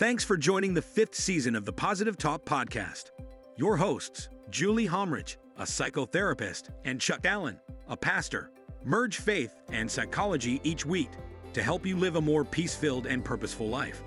[0.00, 3.10] Thanks for joining the fifth season of the Positive Talk podcast.
[3.58, 8.50] Your hosts, Julie Homrich, a psychotherapist, and Chuck Allen, a pastor,
[8.82, 11.10] merge faith and psychology each week
[11.52, 14.02] to help you live a more peace filled and purposeful life.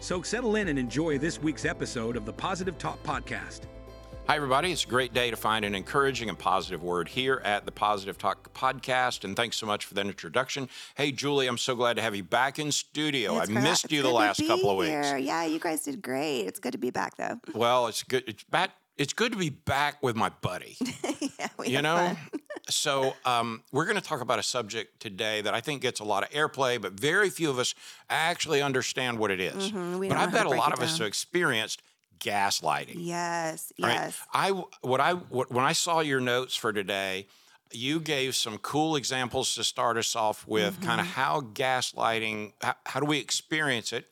[0.00, 3.66] So settle in and enjoy this week's episode of the Positive Talk podcast.
[4.26, 4.72] Hi, everybody.
[4.72, 8.16] It's a great day to find an encouraging and positive word here at the Positive
[8.16, 9.22] Talk podcast.
[9.22, 10.70] And thanks so much for that introduction.
[10.94, 13.38] Hey, Julie, I'm so glad to have you back in studio.
[13.38, 14.88] It's I missed it's you the last couple of weeks.
[14.90, 15.18] here.
[15.18, 16.42] Yeah, you guys did great.
[16.46, 17.38] It's good to be back, though.
[17.54, 18.24] Well, it's good.
[18.26, 18.70] It's back.
[18.96, 20.76] It's good to be back with my buddy.
[21.38, 22.16] yeah, we you know.
[22.70, 26.04] so um, we're going to talk about a subject today that I think gets a
[26.04, 27.74] lot of airplay, but very few of us
[28.08, 29.70] actually understand what it is.
[29.72, 30.98] Mhm, But I bet a lot of us down.
[31.00, 31.82] have experienced
[32.20, 32.94] gaslighting.
[32.96, 33.92] Yes, right?
[33.94, 34.18] yes.
[34.32, 34.50] I
[34.82, 37.26] what I what, when I saw your notes for today,
[37.72, 41.00] you gave some cool examples to start us off with, kind Mm-hmm.
[41.00, 42.52] of how gaslighting.
[42.62, 44.06] How, how do we experience it?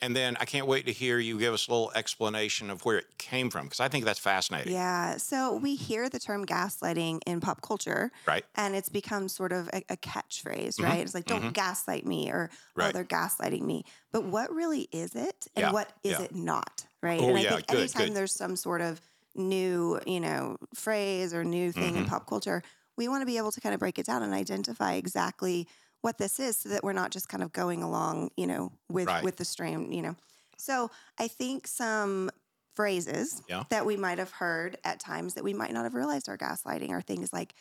[0.00, 2.98] And then I can't wait to hear you give us a little explanation of where
[2.98, 4.72] it came from because I think that's fascinating.
[4.72, 5.16] Yeah.
[5.16, 8.44] So we hear the term gaslighting in pop culture, Right.
[8.56, 11.00] and it's become sort of a, a catchphrase, right?
[11.00, 12.80] It's like, don't gaslight me, or Mm-hmm.
[12.80, 12.88] Right.
[12.88, 13.84] oh, they're gaslighting me.
[14.12, 16.22] But what really is it, and Yeah, what is yeah.
[16.22, 17.24] it not, right?
[17.24, 18.14] Oh, and I yeah, think good, anytime good.
[18.14, 19.00] there's some sort of
[19.36, 21.96] new, you know, phrase or new thing Mm-hmm.
[21.96, 22.62] in pop culture,
[22.96, 25.68] we want to be able to kind of break it down and identify exactly
[26.02, 29.14] what this is, so that we're not just kind of going along, you know, with
[29.14, 29.22] Right.
[29.22, 30.16] with the stream, you know.
[30.58, 32.30] So I think some
[32.76, 33.64] phrases Yeah.
[33.70, 36.90] that we might have heard at times that we might not have realized are gaslighting
[36.90, 37.54] are things like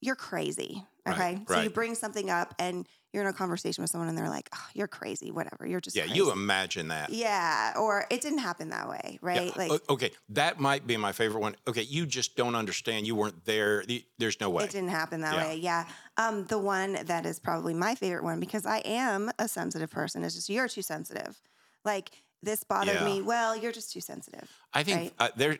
[0.00, 3.90] you're crazy Right, okay so you bring something up and you're in a conversation with
[3.90, 6.16] someone and they're like oh, you're crazy whatever you're just Yeah, crazy.
[6.18, 7.10] you imagine that.
[7.10, 11.12] yeah or it didn't happen that way right Yeah, like okay, that might be my
[11.12, 11.54] favorite one.
[11.68, 13.06] Okay, you just don't understand.
[13.06, 13.84] You weren't there.
[14.18, 14.64] There's no way.
[14.64, 15.44] It didn't happen that Yeah.
[15.46, 15.56] way.
[15.56, 15.86] Yeah.
[16.16, 20.24] Um, the one that is probably my favorite one because I am a sensitive person
[20.24, 21.40] is just you're too sensitive.
[21.84, 22.10] Like
[22.42, 23.04] this bothered Yeah.
[23.04, 23.22] me.
[23.22, 24.50] Well, you're just too sensitive.
[24.72, 25.12] I think right.
[25.18, 25.58] uh, there.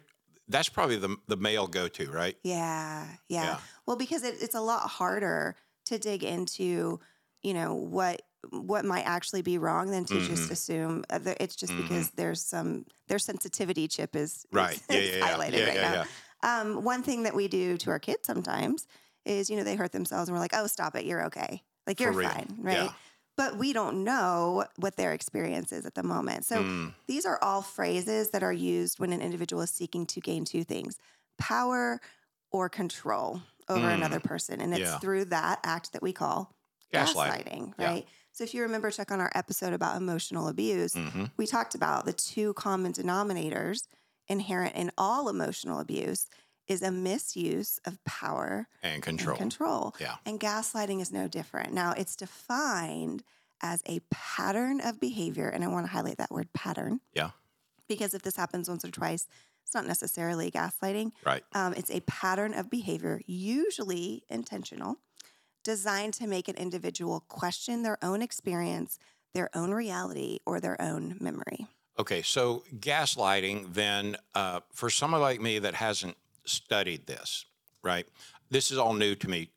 [0.48, 2.36] That's probably the the male go to, right?
[2.42, 3.44] Yeah, yeah.
[3.44, 3.58] Yeah.
[3.86, 5.56] Well, because it, it's a lot harder
[5.86, 7.00] to dig into,
[7.44, 10.20] you know, what what might actually be wrong than to Mm-hmm.
[10.20, 14.80] just assume uh, that it's just because there's some their sensitivity chip is, Right.
[14.88, 15.36] Yeah, is yeah, yeah.
[15.36, 16.00] highlighted Yeah, right yeah, now.
[16.42, 18.86] Um, one thing that we do to our kids sometimes
[19.24, 22.00] is, you know, they hurt themselves and we're like, oh, stop it, you're okay, like
[22.00, 22.92] you're fine, right?
[23.36, 26.44] But we don't know what their experience is at the moment.
[26.44, 26.94] So Mm.
[27.08, 30.64] these are all phrases that are used when an individual is seeking to gain two
[30.64, 30.96] things
[31.38, 32.00] power
[32.52, 34.60] or control over another person.
[34.60, 35.00] And it's Mm.
[35.00, 36.54] Through that act that we call
[36.94, 37.44] Gaslighting.
[37.46, 37.86] gaslighting, Yeah.
[37.86, 38.08] right?
[38.32, 41.30] So if you remember, Chuck, on our episode about emotional abuse, Mhm.
[41.36, 43.86] we talked about the two common denominators
[44.28, 46.26] inherent in all emotional abuse
[46.66, 49.36] is a misuse of power And and control.
[49.36, 49.94] control.
[50.00, 50.16] Yeah.
[50.24, 51.72] And gaslighting is no different.
[51.74, 53.22] Now, it's defined
[53.60, 55.48] as a pattern of behavior.
[55.48, 57.30] And I want to highlight that word pattern Yeah.
[57.86, 59.26] because if this happens once or twice,
[59.62, 61.12] it's not necessarily gaslighting.
[61.24, 61.44] Right.
[61.52, 64.96] Um, it's a pattern of behavior, usually intentional,
[65.64, 68.98] designed to make an individual question their own experience,
[69.32, 71.66] their own reality, or their own memory.
[71.98, 72.22] Okay.
[72.22, 77.46] So gaslighting, then, uh, for someone like me that hasn't studied this,
[77.82, 78.06] right?
[78.50, 79.50] This is all new to me,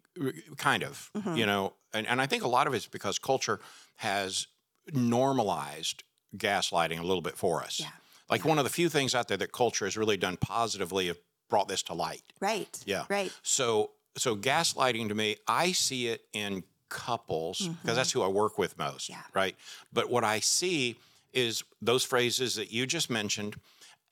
[0.56, 1.12] kind of.
[1.16, 1.36] Mm-hmm.
[1.36, 3.60] You know, and, and I think a lot of it's because culture
[3.98, 4.48] has
[4.94, 6.04] normalized
[6.36, 7.80] gaslighting a little bit for us.
[7.80, 7.90] Yeah.
[8.30, 11.18] Like one of the few things out there that culture has really done positively have
[11.50, 12.24] brought this to light.
[12.40, 12.84] Right.
[12.86, 13.06] Yeah.
[13.10, 13.32] Right.
[13.42, 18.58] So so gaslighting to me, I see it in couples because that's who I work
[18.58, 19.20] with most, Mm-hmm.
[19.20, 19.40] Yeah.
[19.40, 19.56] right?
[19.94, 20.96] But what I see
[21.34, 23.56] is those phrases that you just mentioned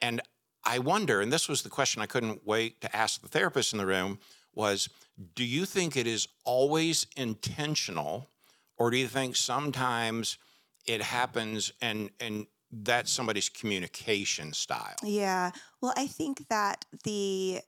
[0.02, 0.22] and
[0.66, 3.80] I wonder and this was the question I couldn't wait to ask the therapist in
[3.80, 4.20] the room
[4.54, 4.90] was
[5.36, 8.30] do you think it is always intentional
[8.78, 10.38] or do you think sometimes
[10.86, 14.96] it happens and and that's somebody's communication style?
[15.02, 15.52] Yeah.
[15.82, 17.62] Well, I think that the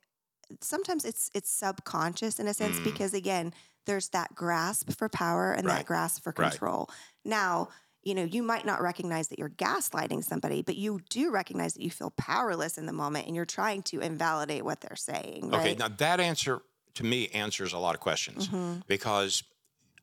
[0.61, 2.83] sometimes it's it's subconscious in a sense Mm.
[2.83, 3.53] because again,
[3.85, 5.77] there's that grasp for power and Right.
[5.77, 6.51] that grasp for Right.
[6.51, 6.89] control.
[7.23, 7.69] Now,
[8.03, 11.81] you know, you might not recognize that you're gaslighting somebody, but you do recognize that
[11.83, 15.53] you feel powerless in the moment and you're trying to invalidate what they're saying.
[15.53, 15.77] Okay, Right?
[15.79, 16.61] now that answer
[16.95, 18.79] to me answers a lot of questions Mm-hmm.
[18.87, 19.43] because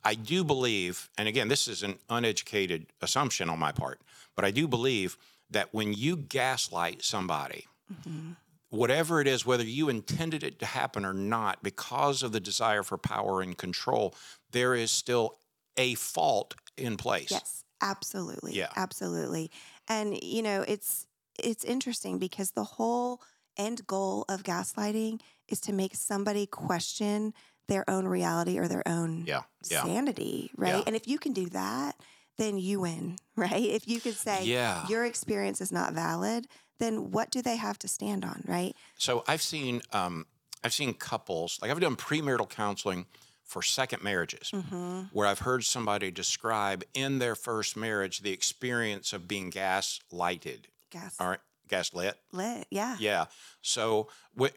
[0.05, 4.03] I do believe, and again, this is an uneducated assumption on my part,
[4.37, 5.17] but I do believe
[5.51, 8.33] that when you gaslight somebody, Mm-hmm.
[8.75, 12.83] Whatever it is, whether you intended it to happen or not, because of the desire
[12.83, 14.15] for power and control,
[14.51, 15.39] there is still
[15.77, 17.31] a fault in place.
[17.31, 18.55] Yes, absolutely.
[18.55, 18.69] Yeah.
[18.77, 19.51] Absolutely.
[19.89, 21.07] And you know, it's
[21.43, 23.21] it's interesting because the whole
[23.57, 27.35] end goal of gaslighting is to make somebody question
[27.69, 29.83] their own reality or their own Yeah, yeah.
[29.85, 30.77] sanity, right?
[30.77, 30.83] Yeah.
[30.87, 31.97] And if you can do that,
[32.37, 33.65] then you win, right?
[33.65, 34.87] If you could say Yeah.
[34.89, 36.47] your experience is not valid,
[36.79, 38.75] then what do they have to stand on, right?
[38.99, 40.27] So I've seen um,
[40.63, 43.07] I've seen couples like I've done premarital counseling
[43.45, 45.03] for second marriages Mm-hmm.
[45.13, 50.65] where I've heard somebody describe in their first marriage the experience of being gaslighted.
[50.91, 52.15] Gas All right, gaslit.
[52.33, 52.97] lit, yeah.
[52.99, 53.27] Yeah.
[53.61, 54.09] So
[54.41, 54.55] wh-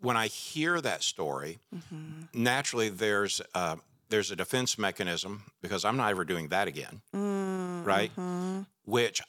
[0.00, 2.22] when I hear that story, Mm-hmm.
[2.34, 3.76] naturally there's uh,
[4.10, 8.10] there's a defense mechanism because I'm not ever doing that again, right?
[8.16, 8.60] Mm-hmm.
[8.84, 9.20] Which,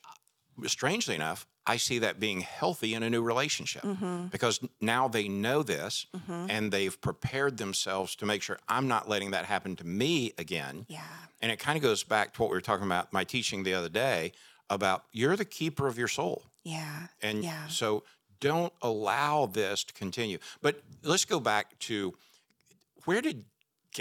[0.68, 4.28] strangely enough, I see that being healthy in a new relationship Mm-hmm.
[4.28, 9.32] because now they know this and they've prepared themselves to make sure I'm not letting
[9.32, 10.86] that happen to me again.
[10.90, 11.02] Yeah.
[11.42, 13.74] And it kind of goes back to what we were talking about my teaching the
[13.76, 14.32] other day
[14.70, 16.44] about you're the keeper of your soul.
[16.64, 17.08] Yeah.
[17.22, 17.68] And Yeah.
[17.68, 18.04] so
[18.40, 20.38] don't allow this to continue.
[20.62, 22.16] But let's go back to
[23.06, 23.46] where did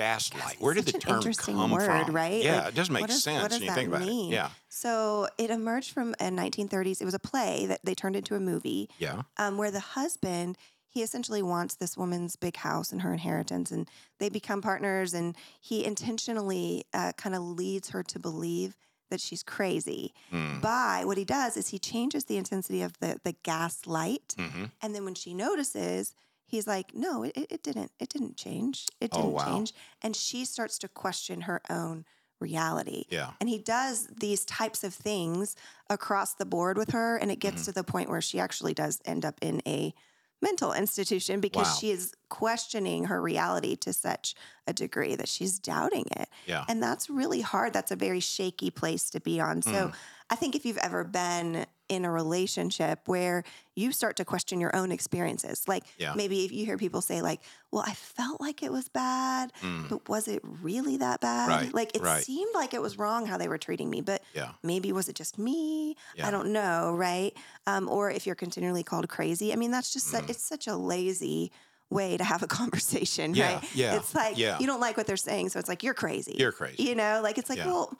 [0.02, 2.14] gaslight, where did the term interesting come word, from?
[2.14, 2.40] right?
[2.42, 4.30] Yeah, Like, it doesn't make does- sense when you think about mean?
[4.32, 4.36] it.
[4.36, 4.50] Yeah.
[4.68, 7.00] So it emerged from a 1930s.
[7.00, 9.22] It was a play that they turned into a movie Yeah.
[9.36, 10.56] um, where the husband
[10.90, 13.86] he essentially wants this woman's big house and her inheritance, and
[14.18, 15.12] they become partners.
[15.12, 18.74] And he intentionally uh, kind of leads her to believe
[19.10, 20.14] that she's crazy.
[20.32, 20.62] Mm.
[20.62, 24.64] By what he does is he changes the intensity of the the gas light, hmm
[24.82, 26.14] and then when she notices,
[26.48, 27.92] he's like, "No, it, it didn't.
[28.00, 28.86] It didn't change.
[29.00, 29.44] It Oh, didn't wow.
[29.46, 29.72] change."
[30.02, 32.04] And she starts to question her own
[32.40, 33.04] reality.
[33.10, 33.32] Yeah.
[33.40, 35.56] And he does these types of things
[35.90, 37.64] across the board with her, and it gets Mm-hmm.
[37.66, 39.92] to the point where she actually does end up in a
[40.40, 41.76] mental institution because Wow.
[41.80, 44.36] she is questioning her reality to such
[44.68, 46.28] a degree that she's doubting it.
[46.46, 46.64] Yeah.
[46.68, 47.72] And that's really hard.
[47.72, 49.62] That's a very shaky place to be on.
[49.62, 49.92] Mm.
[50.30, 53.44] I think if you've ever been in a relationship where
[53.74, 56.12] you start to question your own experiences, like Yeah.
[56.14, 57.40] maybe if you hear people say, like,
[57.70, 59.88] well, I felt like it was bad, Mm.
[59.88, 61.48] but was it really that bad?
[61.48, 62.22] Right, Like it right.
[62.22, 64.52] seemed like it was wrong how they were treating me, but Yeah.
[64.62, 65.96] maybe was it just me?
[66.14, 66.28] Yeah.
[66.28, 67.34] I don't know, right?
[67.66, 70.18] Um, or if you're continually called crazy, I mean, that's just Mm.
[70.20, 71.50] su- it's such a lazy
[71.88, 73.64] way to have a conversation, right?
[73.74, 76.36] yeah, It's like you don't like what they're saying, so it's like you're crazy.
[76.38, 76.82] You're crazy.
[76.82, 77.96] You know, like it's like, well,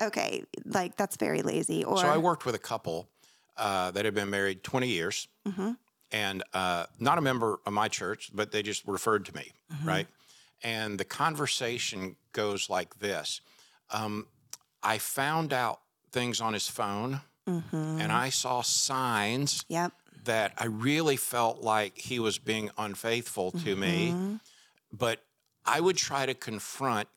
[0.00, 1.84] okay, like that's very lazy.
[1.84, 3.08] Or So I worked with a couple
[3.56, 5.76] uh, that had been married 20 years Mhm.
[6.12, 9.88] and uh, not a member of my church, but they just referred to me, Mm-hmm.
[9.88, 10.06] right?
[10.62, 13.40] And the conversation goes like this
[13.90, 14.26] um,
[14.82, 15.80] I found out
[16.12, 18.00] things on his phone Mhm.
[18.00, 19.92] and I saw signs Yep.
[20.24, 24.40] that I really felt like he was being unfaithful to me, Mhm.
[24.92, 25.24] but
[25.64, 27.08] I would try to confront.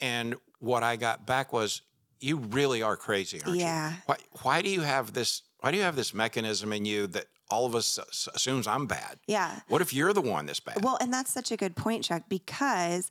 [0.00, 1.82] And what I got back was,
[2.22, 3.90] "You really are crazy, aren't Yeah.
[3.90, 3.96] you?
[4.06, 5.42] Why, why do you have this?
[5.60, 7.98] Why do you have this mechanism in you that all of us
[8.34, 9.18] assumes I'm bad?
[9.26, 9.60] Yeah.
[9.68, 10.82] What if you're the one that's bad?
[10.82, 13.10] Well, and that's such a good point, Chuck, because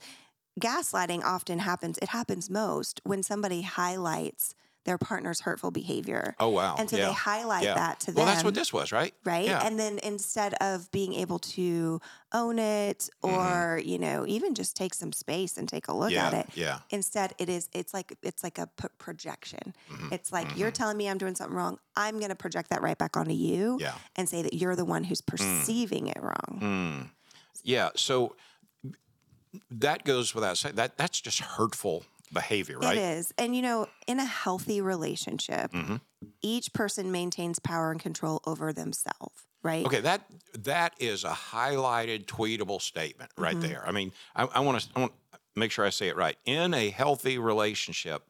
[0.59, 1.97] gaslighting often happens.
[2.01, 6.35] It happens most when somebody highlights their partner's hurtful behavior.
[6.39, 6.75] oh wow!
[6.77, 7.07] And so yeah.
[7.07, 7.75] they highlight yeah.
[7.75, 8.15] that to them.
[8.15, 9.13] Well, that's what this was, right?
[9.23, 9.45] right?
[9.45, 9.65] Yeah.
[9.65, 12.01] And then instead of being able to
[12.33, 16.25] own it or, you know, even just take some space and take a look Mm-hmm.
[16.25, 16.79] at it, Yeah.
[16.89, 19.73] instead it is it's like it's like a p- projection.
[19.89, 21.77] Mhm, It's like you're telling me I'm doing something wrong.
[21.95, 23.93] I'm going to project that right back onto you Yeah.
[24.15, 26.59] and say that you're the one who's perceiving it wrong.
[26.61, 27.09] Mm.
[27.63, 27.89] Yeah.
[27.95, 28.35] So
[29.69, 30.75] that goes without saying.
[30.75, 32.97] That that's just hurtful behavior, right?
[32.97, 33.33] It is.
[33.37, 36.01] And you know, in a healthy relationship, Mhm.
[36.41, 39.85] each person maintains power and control over themselves, right?
[39.85, 43.61] Okay, that that is a highlighted, tweetable statement right Mhm.
[43.61, 43.87] there.
[43.87, 46.37] I mean, I, I want to I want to make sure I say it right.
[46.45, 48.27] In a healthy relationship,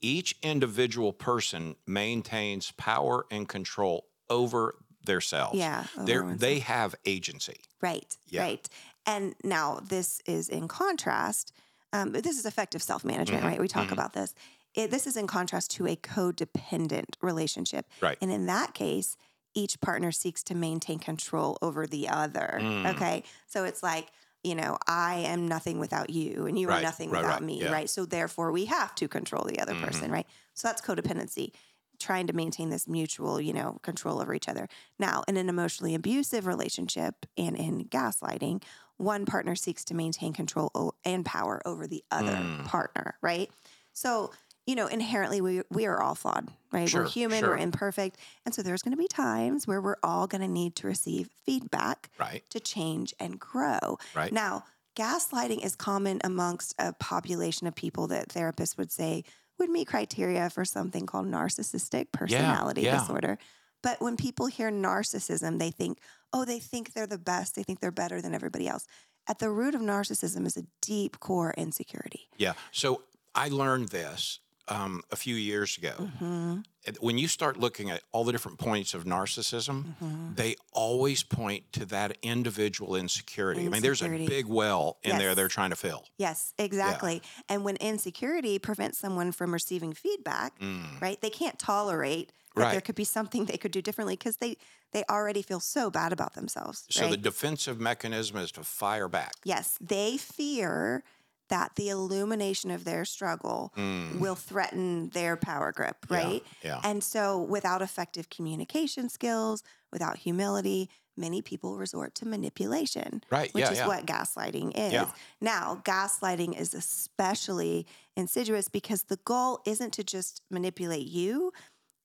[0.00, 5.58] each individual person maintains power and control over themselves.
[5.58, 5.86] Yeah.
[5.96, 7.60] They're, they have agency.
[7.80, 8.42] Right, Yeah.
[8.42, 8.68] right.
[9.06, 11.52] And now this is in contrast.
[11.92, 13.60] Um, but this is effective self management, Mhm, right?
[13.60, 13.92] We talk mhm.
[13.92, 14.34] about this.
[14.74, 17.86] It, this is in contrast to a codependent relationship.
[18.00, 18.18] Right.
[18.20, 19.16] And in that case,
[19.54, 22.60] each partner seeks to maintain control over the other.
[22.60, 22.86] Mm.
[22.90, 23.24] Okay.
[23.46, 24.10] So it's like,
[24.44, 27.62] you know, I am nothing without you and you are nothing right, without right, me,
[27.62, 27.72] yeah.
[27.72, 27.90] right?
[27.90, 29.80] So therefore, we have to control the other Mhm.
[29.84, 30.26] person, right?
[30.54, 31.52] So that's codependency
[31.98, 34.68] trying to maintain this mutual, you know, control over each other.
[34.98, 38.62] Now, in an emotionally abusive relationship and in gaslighting,
[38.96, 42.64] one partner seeks to maintain control and power over the other Mm.
[42.64, 43.50] partner, right?
[43.92, 44.32] So,
[44.66, 46.88] you know, inherently we we are all flawed, right?
[46.88, 47.50] Sure, we're human, sure.
[47.50, 50.76] we're imperfect, and so there's going to be times where we're all going to need
[50.76, 52.48] to receive feedback Right.
[52.50, 53.98] to change and grow.
[54.14, 54.32] Right.
[54.32, 54.64] Now,
[54.96, 59.24] gaslighting is common amongst a population of people that therapists would say
[59.58, 62.98] would meet criteria for something called narcissistic personality yeah.
[62.98, 63.38] disorder.
[63.82, 65.98] But when people hear narcissism, they think,
[66.32, 67.54] oh, they think they're the best.
[67.54, 68.86] They think they're better than everybody else.
[69.28, 72.28] At the root of narcissism is a deep core insecurity.
[72.36, 72.54] Yeah.
[72.72, 73.02] So
[73.34, 75.94] I learned this um, a few years ago.
[75.98, 76.58] Mm-hmm.
[77.00, 80.34] When you start looking at all the different points of narcissism, Mm-hmm.
[80.34, 83.66] they always point to that individual insecurity.
[83.66, 86.04] I mean, there's a big well in there they're trying to fill.
[86.16, 87.22] Yes, exactly.
[87.48, 91.00] And when insecurity prevents someone from receiving feedback, Mm.
[91.00, 91.20] right?
[91.20, 94.56] They can't tolerate that there could be something they could do differently because they
[94.92, 96.86] they already feel so bad about themselves.
[96.88, 97.10] So right?
[97.10, 99.32] the defensive mechanism is to fire back.
[99.44, 101.04] yes, they fear
[101.48, 104.18] that the illumination of their struggle Mm.
[104.20, 106.44] will threaten their power grip, right?
[106.62, 106.80] yeah.
[106.84, 109.62] And so without effective communication skills,
[109.92, 113.24] without humility, many people resort to manipulation.
[113.30, 113.86] Right, Which yeah, is yeah.
[113.88, 114.92] what gaslighting is.
[114.92, 115.10] Yeah.
[115.40, 117.86] Now, gaslighting is especially
[118.16, 121.52] insidious because the goal isn't to just manipulate you.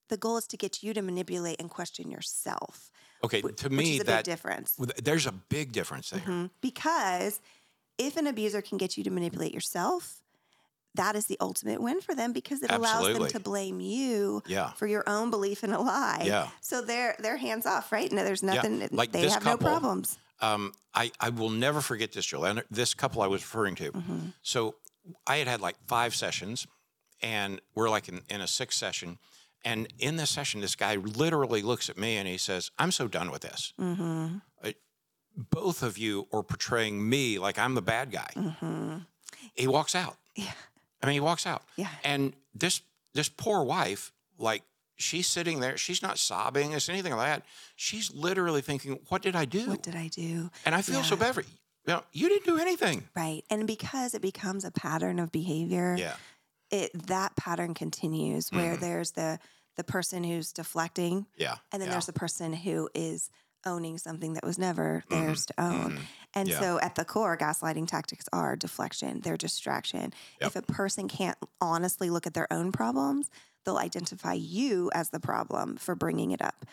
[0.10, 2.92] The goal is to get you to manipulate and question yourself.
[3.24, 4.76] Okay, to which me is a that big difference.
[5.04, 6.22] there's a big difference there.
[6.22, 6.50] Mhm.
[6.62, 7.40] Because
[7.98, 10.22] if an abuser can get you to manipulate yourself,
[10.96, 14.74] that is the ultimate win for them because it allows them to blame you Yeah.
[14.74, 16.24] for your own belief in a lie.
[16.26, 16.50] Yeah.
[16.62, 18.12] So they're they're hands off, right?
[18.12, 18.88] No, there's nothing.
[18.92, 20.18] Like they have couple, no problems.
[20.42, 22.46] Um, I, I will never forget this, Jill.
[22.46, 23.92] And this couple I was referring to.
[23.92, 24.20] Mm-hmm.
[24.42, 24.76] So
[25.26, 26.68] I had had like five sessions,
[27.22, 29.18] and we're like in, in a sixth session.
[29.66, 33.08] And in this session, this guy literally looks at me and he says, I'm so
[33.08, 33.74] done with this.
[33.80, 34.40] Mm-hmm.
[35.36, 38.30] Both of you are portraying me like I'm the bad guy.
[38.36, 38.98] Mm-hmm.
[39.56, 40.18] He walks out.
[40.36, 40.52] Yeah.
[41.02, 41.64] I mean, he walks out.
[41.76, 41.90] Yeah.
[42.04, 42.82] And this
[43.14, 44.64] this poor wife, like
[44.96, 47.46] she's sitting there, she's not sobbing, it's anything like that.
[47.76, 50.50] She's literally thinking, "What did I do?" What did I do?
[50.66, 51.48] and I feel so bad for you.
[51.86, 53.10] You, know, you didn't do anything.
[53.16, 53.44] Right.
[53.50, 56.16] And because it becomes a pattern of behavior, Yeah.
[56.72, 58.80] it that pattern continues where Mhm.
[58.80, 59.40] there's the
[59.76, 61.58] the person who's deflecting Yeah.
[61.72, 61.94] and then yeah.
[61.96, 63.30] there's the person who is
[63.66, 65.92] owning something that was never Mhm, theirs to own.
[65.94, 66.08] mhm.
[66.34, 66.60] And Yeah.
[66.60, 70.14] so at the core, gaslighting tactics are deflection, they're distraction.
[70.42, 70.48] Yep.
[70.50, 73.30] If a person can't honestly look at their own problems,
[73.66, 76.66] they'll identify you as the problem for bringing it up.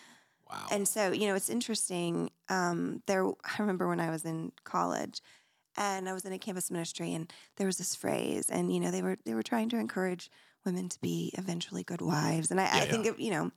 [0.48, 0.66] Wow.
[0.70, 2.30] And so, you know, it's interesting.
[2.48, 5.20] Um, there, I remember when I was in college,
[5.76, 8.90] and I was in a campus ministry, and there was this phrase, and you know,
[8.90, 10.30] they were they were trying to encourage
[10.64, 13.12] women to be eventually good wives, and I, Yeah, I think yeah.
[13.12, 13.52] it, you know,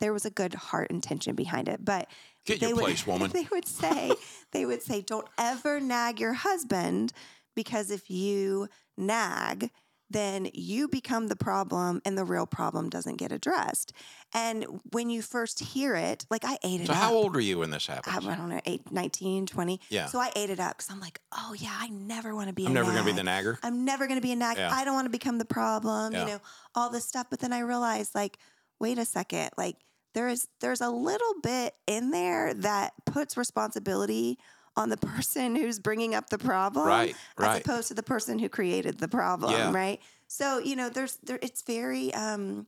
[0.00, 2.08] there was a good heart intention behind it, but
[2.48, 3.30] Get they your would, place, woman.
[3.30, 4.12] They would say,
[4.52, 7.12] they would say, don't ever nag your husband
[7.54, 9.70] because if you nag,
[10.10, 13.92] then you become the problem and the real problem doesn't get addressed.
[14.32, 16.98] And when you first hear it, like I ate it so up.
[16.98, 18.26] how old are you when this happened?
[18.26, 19.80] I don't know, eight, 19, 20.
[19.90, 20.06] Yeah.
[20.06, 22.64] So I ate it up because I'm like, oh yeah, I never want to be
[22.64, 23.58] I'm a never going to be the nagger.
[23.62, 24.56] I'm never going to be a nag.
[24.56, 24.70] Yeah.
[24.72, 26.20] I don't want to become the problem, Yeah.
[26.20, 26.40] you know,
[26.74, 27.26] all this stuff.
[27.28, 28.38] But then I realized, like,
[28.80, 29.76] wait a second, like
[30.14, 34.38] there is there's a little bit in there that puts responsibility
[34.76, 37.56] on the person who's bringing up the problem, Right, right.
[37.56, 39.72] as opposed to the person who created the problem, Yeah.
[39.72, 40.00] right?
[40.26, 42.66] So you know, there's there, it's very um,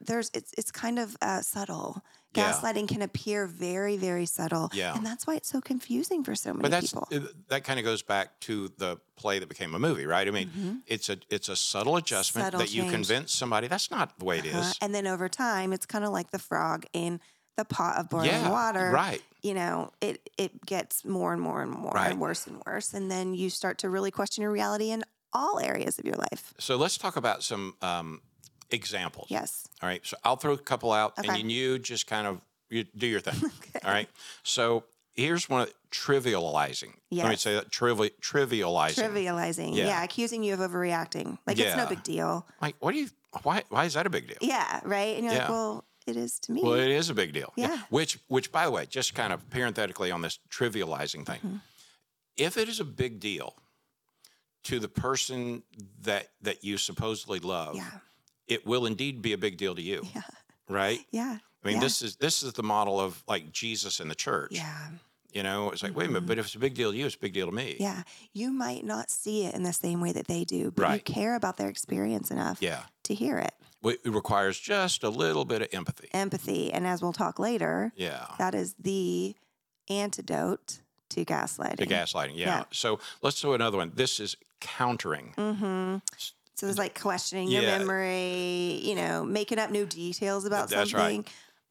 [0.00, 2.02] there's it's it's kind of uh, subtle.
[2.34, 2.50] Yeah.
[2.52, 4.96] Gaslighting can appear very very subtle, Yeah.
[4.96, 7.06] and that's why it's so confusing for so many But that's people.
[7.12, 10.26] uh, that kind of goes back to the play that became a movie, right?
[10.26, 12.58] I mean, it's a it's a subtle adjustment Mm-hmm.
[12.58, 14.54] Subtle that you convince somebody that's not the way it is.
[14.56, 17.20] Uh, and then over time, it's kind of like the frog in
[17.56, 18.90] the pot of boiling yeah, water.
[18.90, 19.22] right.
[19.42, 22.10] You know, it it gets more and more and more Right.
[22.10, 25.60] and worse and worse, and then you start to really question your reality in all
[25.60, 26.52] areas of your life.
[26.58, 28.22] So let's talk about some um,
[28.74, 29.28] examples.
[29.30, 29.66] Yes.
[29.82, 30.04] All right.
[30.04, 31.28] So I'll throw a couple out, Okay.
[31.28, 32.40] and then you just kind of
[32.70, 33.50] you do your thing.
[33.84, 34.08] All right.
[34.42, 36.92] So here's one of trivializing.
[37.10, 37.40] Let me Yes.
[37.42, 38.94] say that trivi- trivializing.
[39.12, 39.74] Trivializing.
[39.76, 39.86] Yeah.
[39.86, 40.02] Yeah.
[40.04, 41.38] accusing you of overreacting.
[41.46, 41.76] Like it's Yeah.
[41.76, 42.46] no big deal.
[42.60, 43.08] like, what do you?
[43.42, 43.62] Why?
[43.68, 44.38] Why is that a big deal?
[44.40, 44.80] Yeah.
[44.84, 45.16] Right.
[45.16, 45.40] And you're Yeah.
[45.40, 46.62] like, well, it is to me.
[46.62, 47.52] Well, it is a big deal.
[47.56, 47.78] Yeah.
[47.90, 51.56] Which, which, by the way, just kind of parenthetically on this trivializing thing, Mm-hmm.
[52.36, 53.54] if it is a big deal
[54.64, 55.62] to the person
[56.02, 57.90] that that you supposedly love, yeah.
[58.48, 60.22] It will indeed be a big deal to you, Yeah.
[60.68, 61.00] right?
[61.10, 61.38] Yeah.
[61.62, 61.82] I mean, yeah.
[61.82, 64.52] this is this is the model of like Jesus and the church.
[64.52, 64.88] Yeah.
[65.32, 67.06] You know, it's like, wait a minute, but if it's a big deal to you,
[67.06, 67.72] it's a big deal to me.
[67.72, 67.82] Mm-hmm.
[67.82, 68.02] Yeah.
[68.34, 71.34] You might not see it in the same way that they do, but you care
[71.34, 72.82] about their experience enough Yeah.
[73.04, 73.52] to hear it.
[73.82, 76.08] It it requires just a little bit of empathy.
[76.12, 76.72] Empathy.
[76.72, 78.26] And as we'll talk later, Yeah.
[78.38, 79.34] that is the
[79.88, 81.78] antidote to gaslighting.
[81.78, 82.36] To gaslighting.
[82.36, 82.46] Yeah.
[82.58, 82.64] Yeah.
[82.72, 83.92] So let's do another one.
[83.94, 85.34] This is countering.
[85.36, 85.96] Mm-hmm.
[86.54, 86.80] So it's mm.
[86.80, 87.78] like questioning your Yeah.
[87.78, 91.16] memory, you know, making up new details about That's right.
[91.16, 91.26] something,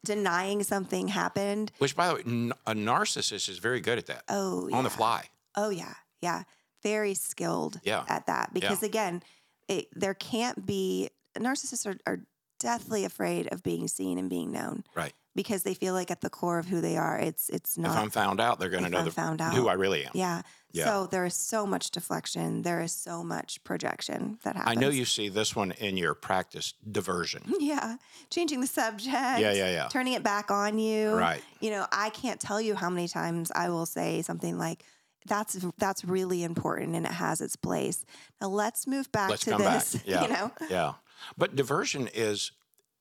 [0.05, 1.71] denying something happened.
[1.77, 4.89] Which, by the way, n- a narcissist is very good at that Oh, on the
[4.89, 5.29] fly.
[5.55, 5.93] Oh, yeah.
[6.21, 6.43] Yeah.
[6.81, 8.03] Very skilled Yeah.
[8.09, 8.53] at that.
[8.53, 9.23] Because again,
[9.69, 12.19] it, there can't be, narcissists are, are
[12.63, 15.13] deathly afraid of being seen and being known Right.
[15.35, 17.91] because they feel like at the core of who they are, it's it's not.
[17.97, 18.03] if.
[18.03, 19.67] I'm found out, they're going to know I'm the, found who.
[19.67, 20.11] I really am.
[20.13, 20.41] yeah.
[20.71, 20.85] Yeah.
[20.85, 22.63] So there is so much deflection.
[22.63, 24.75] There is so much projection that happens.
[24.75, 27.43] I know you see this one in your practice diversion.
[27.59, 27.97] Yeah,
[28.31, 29.11] changing the subject.
[29.13, 29.87] Yeah, yeah, yeah.
[29.89, 31.11] Turning it back on you.
[31.13, 31.43] Right.
[31.59, 34.83] You know, I can't tell you how many times I will say something like,
[35.27, 38.03] "That's that's really important and it has its place."
[38.41, 39.83] Now let's move back Let's to come back.
[39.83, 40.01] this.
[40.05, 40.21] Yeah.
[40.23, 40.51] You know.
[40.71, 40.93] Yeah.
[41.37, 42.51] But diversion is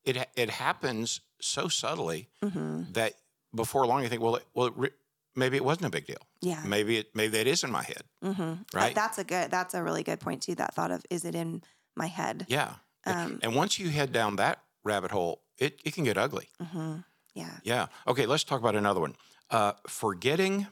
[0.05, 2.93] it it happens so subtly Mm-hmm.
[2.93, 3.15] that
[3.55, 4.91] before long you think, well, it, well, it re-
[5.37, 6.23] maybe it wasn't a big deal.
[6.41, 6.63] Yeah.
[6.67, 8.03] Maybe it maybe that is in my head.
[8.25, 8.53] Mm-hmm.
[8.77, 8.95] Right.
[8.95, 9.51] That's a good.
[9.51, 10.55] That's a really good point too.
[10.55, 11.63] That thought of is it in
[11.97, 12.47] my head?
[12.49, 12.75] Yeah.
[13.07, 16.49] Um, and once you head down that rabbit hole, it, it can get ugly.
[16.63, 16.97] Mm-hmm.
[17.35, 17.51] Yeah.
[17.65, 17.87] Yeah.
[18.07, 19.17] Okay, let's talk about another one.
[19.51, 20.67] Uh, forgetting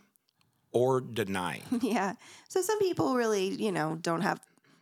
[0.73, 1.63] or denying.
[1.83, 2.15] Yeah.
[2.49, 4.41] So some people really, you know, don't have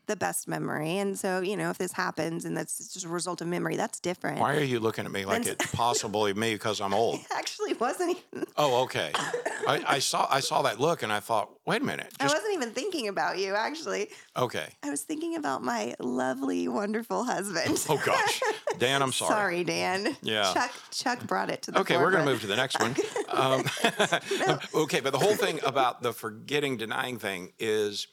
[0.09, 3.41] the best memory, and so you know, if this happens and that's just a result
[3.41, 4.41] of memory, that's different.
[4.41, 7.21] Why are you looking at me like Then- it's possibly me because I'm old?
[7.29, 8.47] It actually wasn't even.
[8.57, 9.13] Oh, okay.
[9.15, 12.13] I, I saw I saw that look and I thought, wait a minute.
[12.19, 13.55] I wasn't even thinking about you.
[13.55, 14.67] Actually, okay.
[14.83, 17.85] I was thinking about my lovely, wonderful husband.
[17.89, 18.41] Oh gosh,
[18.79, 19.31] Dan, I'm sorry.
[19.31, 20.17] Sorry, Dan.
[20.23, 20.53] Yeah.
[20.55, 20.73] Chuck.
[20.91, 21.81] Chuck brought it to the.
[21.81, 22.97] Okay, we're going to move to the next one.
[23.29, 23.65] Um,
[24.75, 28.07] okay, but the whole thing about the forgetting, denying thing is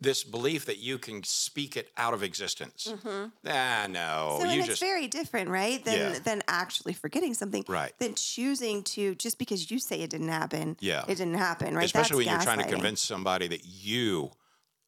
[0.00, 2.92] this belief that you can speak it out of existence.
[3.46, 4.42] Ah, no, Mm-hmm.
[4.42, 5.84] So you it's just very different, right?
[5.84, 6.18] Than Yeah.
[6.20, 7.64] than actually forgetting something.
[7.68, 7.92] Right.
[7.98, 10.76] Than choosing to just because you say it didn't happen.
[10.80, 11.04] Yeah.
[11.06, 11.84] It didn't happen, right?
[11.84, 14.30] especially when you're trying to convince somebody that you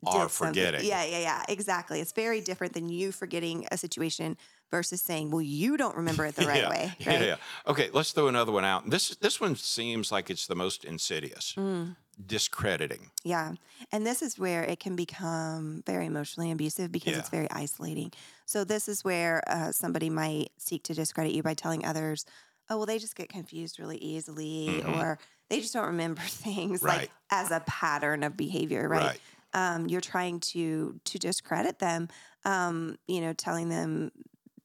[0.06, 0.84] are forgetting.
[0.84, 1.42] Yeah, yeah, yeah.
[1.48, 2.00] Exactly.
[2.00, 4.36] It's very different than you forgetting a situation
[4.70, 6.70] versus saying, "Well, you don't remember it the right yeah.
[6.70, 7.36] way." Yeah, yeah.
[7.68, 8.88] Okay, let's throw another one out.
[8.90, 11.54] This this one seems like it's the most insidious.
[11.56, 11.96] Mm.
[12.26, 13.10] Discrediting.
[13.24, 13.52] Yeah.
[13.90, 17.18] And this is where it can become very emotionally abusive because Yeah.
[17.20, 18.12] it's very isolating.
[18.46, 22.24] So, this is where uh, somebody might seek to discredit you by telling others,
[22.70, 25.18] oh, well, they just get confused really easily, or
[25.50, 26.86] they just don't remember things Mm-hmm.
[26.86, 26.98] Right.
[27.00, 29.02] like as a pattern of behavior, right?
[29.02, 29.20] Right.
[29.54, 32.08] Um, you're trying to to discredit them,
[32.44, 34.10] um, you know, telling them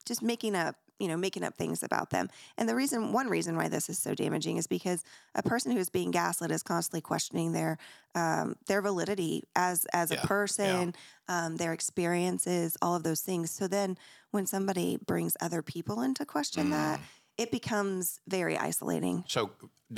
[0.05, 2.29] just making up you know making up things about them.
[2.57, 5.03] And the reason one reason why this is so damaging is because
[5.35, 7.77] a person who is being gaslit is constantly questioning their
[8.15, 10.95] um, their validity as as Yeah, a person
[11.27, 13.51] um, their experiences all of those things.
[13.51, 13.97] So then
[14.31, 17.03] when somebody brings other people into question that Mm.
[17.37, 19.23] it becomes very isolating.
[19.27, 19.51] So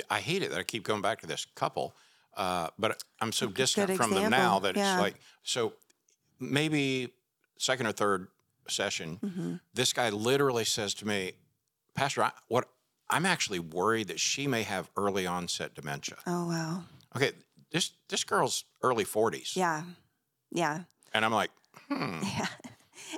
[0.09, 1.95] I hate it that I keep going back to this couple,
[2.35, 4.93] uh, but I'm so distant from them now that yeah.
[4.93, 5.73] it's like so
[6.39, 7.13] maybe
[7.57, 8.27] second or third
[8.69, 9.53] session, Mm-hmm.
[9.73, 11.33] this guy literally says to me,
[11.95, 12.65] Pastor, I, what
[13.09, 16.17] I'm actually worried that she may have early onset dementia.
[16.27, 16.83] oh wow
[17.15, 17.31] Okay,
[17.71, 19.83] this this girl's early 40s, yeah
[20.51, 20.81] yeah
[21.13, 21.51] and I'm like,
[21.87, 22.47] hmm, Yeah.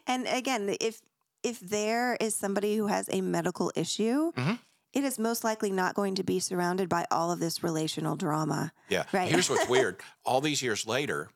[0.07, 1.01] And again, if
[1.43, 4.59] if there is somebody who has a medical issue, Mhm.
[4.93, 8.71] it is most likely not going to be surrounded by all of this relational drama.
[8.89, 9.03] yeah.
[9.11, 9.27] Right.
[9.29, 11.29] Here's what's weird: all these years later,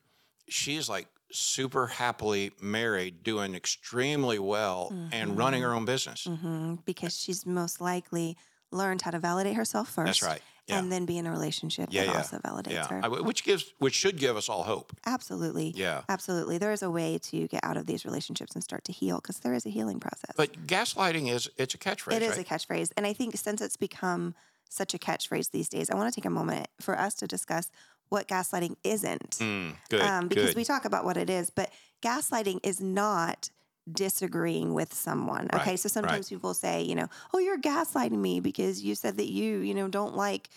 [0.48, 6.24] she's like super happily married, doing extremely well, and running her own business.
[6.24, 8.36] hmm because she's most likely
[8.72, 10.06] learned how to validate herself first.
[10.06, 10.42] That's right.
[10.66, 10.80] Yeah.
[10.80, 12.16] And then be in a relationship Yeah, that yeah.
[12.18, 13.00] also validates Yeah, her.
[13.04, 14.92] I- which gives, which should give us all hope.
[15.06, 15.72] Absolutely.
[15.76, 16.02] Yeah.
[16.08, 16.58] Absolutely.
[16.58, 19.38] There is a way to get out of these relationships and start to heal because
[19.38, 20.32] there is a healing process.
[20.36, 22.40] But gaslighting is it's a catchphrase, It is right?
[22.40, 22.90] a catchphrase.
[22.96, 24.34] And I think since it's become
[24.68, 27.70] such a catchphrase these days, I want to take a moment for us to discuss
[28.08, 29.30] what gaslighting isn't.
[29.38, 30.56] Mm, good, um, because good.
[30.56, 33.50] we talk about what it is, but gaslighting is not
[33.90, 35.48] disagreeing with someone.
[35.54, 35.70] Okay.
[35.70, 39.30] Right, So sometimes people say, you know, oh, you're gaslighting me because you said that
[39.30, 40.48] you, you know, don't like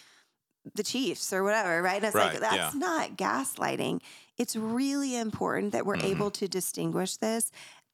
[0.76, 1.96] the Chiefs or whatever, right?
[1.98, 2.80] And it's Right, like, that's yeah.
[2.80, 4.02] not gaslighting.
[4.38, 6.06] It's really important that we're Mhm.
[6.06, 7.52] able to distinguish this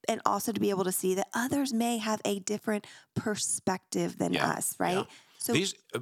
[0.07, 4.33] and also to be able to see that others may have a different perspective than
[4.33, 5.05] Yeah, us, right?
[5.07, 5.15] yeah.
[5.37, 5.99] So These, uh,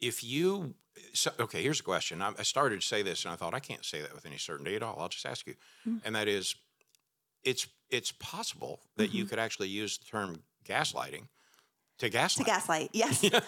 [0.00, 0.74] if you,
[1.12, 2.22] so, okay, here's a question.
[2.22, 4.38] I, I started to say this, and I thought I can't say that with any
[4.38, 4.96] certainty at all.
[5.00, 5.54] I'll just ask you,
[5.86, 6.00] Mm.
[6.04, 6.54] and that is,
[7.44, 9.30] it's it's possible that you Mhm.
[9.30, 11.26] could actually use the term gaslighting
[11.98, 12.46] to gaslight.
[12.46, 13.22] to gaslight, yes.
[13.24, 13.40] Yeah.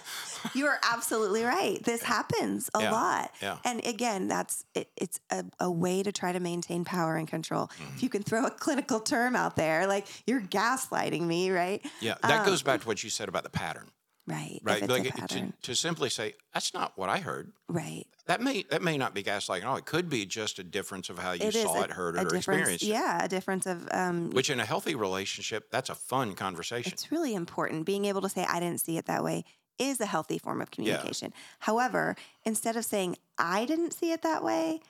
[0.55, 1.83] You are absolutely right.
[1.85, 3.35] This happens a Yeah, lot.
[3.41, 3.59] yeah.
[3.65, 7.69] And again, that's it, it's a, a way to try to maintain power and control.
[7.69, 7.95] Mm-hmm.
[7.95, 11.81] If you can throw a clinical term out there, like you're gaslighting me, right?
[12.01, 13.91] Yeah, that Um, goes back to what you said about the pattern,
[14.33, 14.61] Right.
[14.63, 14.89] right?
[14.89, 17.53] Like to, to simply say that's not what I heard.
[17.69, 18.07] right.
[18.27, 19.77] That may that may not be gaslighting at all.
[19.77, 22.33] It could be just a difference of how you It saw a, it, heard it,
[22.33, 22.85] or experienced.
[22.85, 26.93] Yeah, a difference of um, Which in a healthy relationship, that's a fun conversation.
[26.93, 27.85] it's really important.
[27.85, 29.45] Being able to say, I didn't see it that way
[29.79, 31.33] is a healthy form of communication.
[31.61, 32.15] However,
[32.45, 34.81] instead of saying, I didn't see it that way,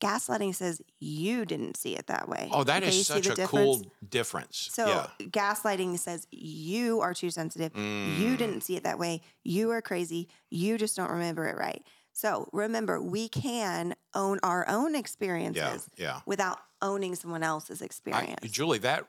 [0.00, 2.48] Gaslighting says you didn't see it that way.
[2.52, 3.50] Oh, that Okay, is such a difference?
[3.50, 4.68] cool difference.
[4.72, 5.06] So yeah.
[5.26, 7.74] gaslighting says you are too sensitive.
[7.76, 8.38] You Mm.
[8.38, 9.20] didn't see it that way.
[9.44, 10.28] You are crazy.
[10.50, 11.82] You just don't remember it right.
[12.12, 16.20] So remember, we can own our own experiences yeah.
[16.26, 18.50] without owning someone else's I, experience.
[18.50, 19.06] Julie, that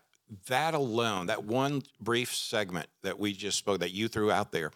[0.47, 4.71] that alone, that one brief segment that we just spoke, that you threw out there,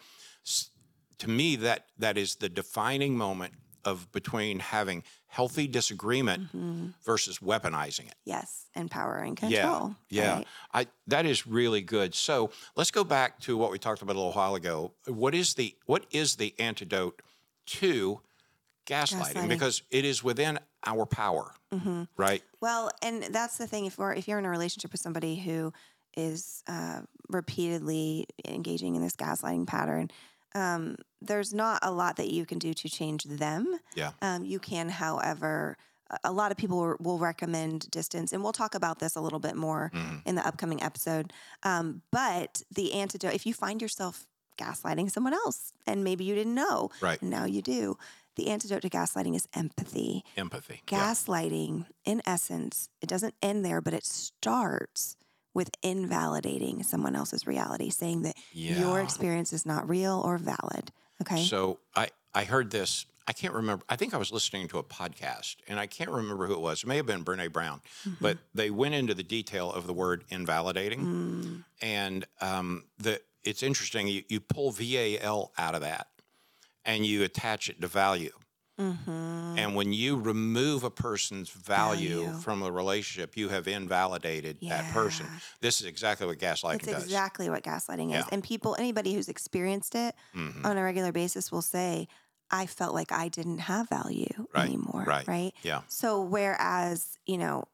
[1.18, 3.54] to me, that that is the defining moment
[3.86, 6.88] of between having healthy disagreement Mm-hmm.
[7.04, 8.14] versus weaponizing it.
[8.24, 9.94] yes, and power and Yeah, control.
[10.10, 10.34] yeah.
[10.36, 10.46] right?
[10.74, 12.14] I that is really good.
[12.14, 14.92] So let's go back to what we talked about a little while ago.
[15.06, 17.22] What is the what is the antidote
[17.78, 18.20] to
[18.86, 19.34] gaslighting?
[19.34, 19.48] Gaslighting.
[19.48, 21.52] Because it is within our power,
[22.16, 22.42] right?
[22.60, 23.86] Well, and that's the thing.
[23.86, 25.72] If we're if you're in a relationship with somebody who
[26.16, 30.10] is uh, repeatedly engaging in this gaslighting pattern,
[30.60, 33.78] um, there's not a lot that you can do to change them.
[33.94, 34.12] Yeah.
[34.22, 35.76] Um, you can, however,
[36.24, 39.56] a- lot of people will- recommend distance, and we'll talk about this a little bit
[39.56, 40.16] more Mm-hmm.
[40.28, 41.32] in the upcoming episode.
[41.62, 44.26] Um, but the antidote, if you find yourself
[44.58, 47.20] gaslighting someone else and maybe you didn't know, Right.
[47.22, 47.98] now you do,
[48.36, 50.80] the antidote to gaslighting is empathy Empathy.
[50.90, 50.98] Yeah.
[51.12, 55.16] gaslighting in essence it doesn't end there but it starts
[55.56, 60.92] with invalidating someone else's reality saying that your experience is not real or valid
[61.22, 63.06] okay So I, I heard this.
[63.28, 63.82] I can't remember.
[63.88, 66.84] I think I was listening to a podcast, and I can't remember who it was.
[66.84, 68.22] It may have been Brene Brown, Mm-hmm.
[68.26, 71.64] but they went into the detail of the word invalidating, Mm.
[71.82, 74.06] and um, the it's interesting.
[74.06, 76.06] You, you pull VAL out of that,
[76.84, 78.30] and you attach it to value.
[78.78, 79.58] Mm-hmm.
[79.58, 82.38] And when you remove a person's value, Value.
[82.40, 85.26] from a relationship, you have invalidated that person.
[85.60, 87.04] This is exactly what gaslighting it's does.
[87.04, 90.64] exactly what gaslighting is and people anybody who's experienced it Mhm.
[90.64, 92.06] on a regular basis will say
[92.50, 95.26] i felt like i didn't have value Right, anymore right.
[95.26, 95.82] right Yeah.
[95.88, 97.64] So whereas, you know,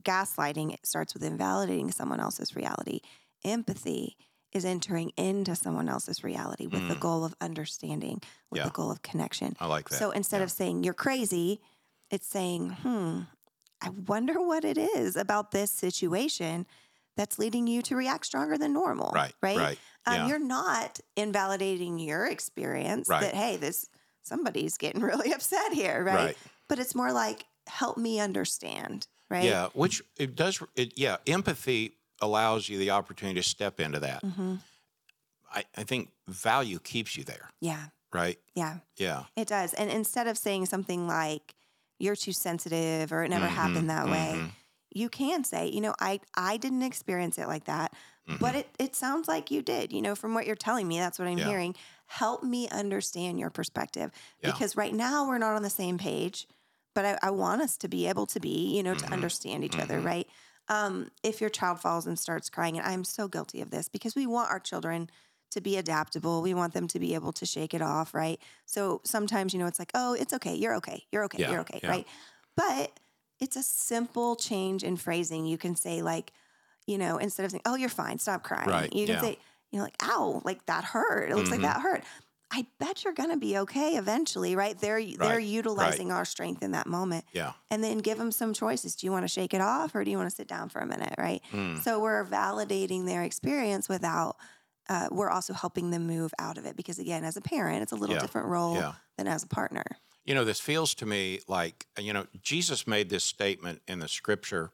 [0.00, 3.00] gaslighting it starts with invalidating someone else's reality,
[3.44, 4.16] empathy
[4.54, 7.00] is entering into someone else's reality with the Mm.
[7.00, 8.64] goal of understanding, with Yeah.
[8.64, 9.56] the goal of connection.
[9.60, 9.98] I like that.
[9.98, 10.44] So instead Yeah.
[10.44, 11.60] of saying you're crazy,
[12.10, 13.22] it's saying, "Hmm,
[13.80, 16.66] I wonder what it is about this situation
[17.16, 19.58] that's leading you to react stronger than normal." Right, Right.
[19.58, 20.26] right, Um, yeah.
[20.28, 23.20] You're not invalidating your experience Right.
[23.22, 23.86] that hey, this
[24.22, 26.14] somebody's getting really upset here, right?
[26.14, 26.36] Right.
[26.68, 29.42] But it's more like help me understand, right?
[29.44, 30.62] Yeah, which it does.
[30.76, 34.22] It, yeah, empathy allows you the opportunity to step into that.
[34.22, 34.60] Mhm.
[35.52, 37.86] I, I think value keeps you there, Yeah.
[38.12, 38.38] right?
[38.54, 38.78] Yeah.
[38.96, 39.24] Yeah.
[39.36, 39.72] It does.
[39.74, 41.54] And instead of saying something like
[41.98, 44.50] you're too sensitive or it never Mhm, happened that way, mhm.
[44.90, 47.92] you can say, you know, I I didn't experience it like that,
[48.40, 49.92] but it it sounds like you did.
[49.92, 51.46] You know, from what you're telling me, that's what I'm Mm-hmm.
[51.46, 51.46] Yeah.
[51.52, 51.74] hearing.
[52.06, 54.50] Help me understand your perspective Yeah.
[54.52, 56.46] because right now we're not on the same page,
[56.94, 59.06] but I, I want us to be able to be, you know, Mm-hmm.
[59.06, 60.28] to understand each other, right?
[60.68, 64.14] Um, if your child falls and starts crying, and I'm so guilty of this because
[64.14, 65.10] we want our children
[65.50, 66.42] to be adaptable.
[66.42, 68.40] We want them to be able to shake it off, right?
[68.66, 70.54] So sometimes, you know, it's like, oh, it's okay.
[70.54, 71.04] You're okay.
[71.12, 71.38] You're okay.
[71.42, 71.90] Yeah, You're okay, yeah.
[71.90, 72.06] right?
[72.56, 72.98] But
[73.40, 75.46] it's a simple change in phrasing.
[75.46, 76.32] You can say, like,
[76.86, 79.20] you know, instead of saying, oh, you're fine, stop crying, Right, you can yeah.
[79.20, 79.38] say,
[79.70, 81.30] you know, like, ow, like that hurt.
[81.30, 81.52] It looks Mhm.
[81.52, 82.02] like that hurt.
[82.50, 84.78] I bet you're going to be okay eventually, right?
[84.78, 85.44] They're they're right.
[85.44, 87.52] utilizing our strength in that moment, Yeah.
[87.70, 88.94] and then give them some choices.
[88.94, 90.80] Do you want to shake it off, or do you want to sit down for
[90.80, 91.42] a minute, right?
[91.52, 91.82] Mm.
[91.82, 94.36] So we're validating their experience without.
[94.88, 97.92] Uh, we're also helping them move out of it because, again, as a parent, it's
[97.92, 98.92] a little Yeah, different role yeah.
[99.16, 99.84] than as a partner.
[100.26, 104.08] You know, this feels to me like, you know, Jesus made this statement in the
[104.08, 104.72] scripture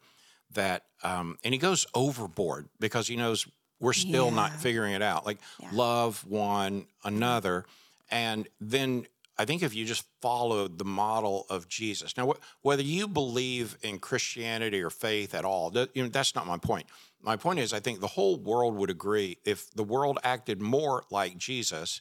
[0.52, 3.46] that, um, and he goes overboard because he knows
[3.80, 5.26] we're still not figuring it out.
[5.26, 5.70] Like, Yeah.
[5.72, 7.64] love one another.
[8.10, 9.06] And then
[9.38, 13.78] I think if you just followed the model of Jesus, now, wh- whether you believe
[13.82, 16.86] in Christianity or faith at all, that, you know, that's not my point.
[17.22, 21.04] My point is, I think the whole world would agree if the world acted more
[21.10, 22.00] like Jesus,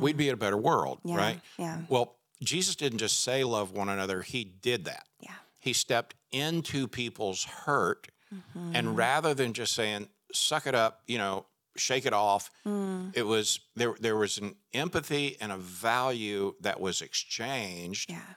[0.00, 1.08] we'd be in a better world, Mm-hmm.
[1.10, 1.40] Yeah, right?
[1.58, 1.78] yeah.
[1.88, 5.04] Well, Jesus didn't just say love one another, he did that.
[5.20, 5.34] Yeah.
[5.60, 8.76] He stepped into people's hurt Mm-hmm.
[8.76, 13.16] and rather than just saying suck it up, you know, shake it off, Mm.
[13.16, 18.34] it was there there was an empathy and a value that was exchanged Yeah.